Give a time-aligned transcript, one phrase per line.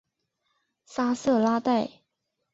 [0.87, 1.87] 沙瑟拉代。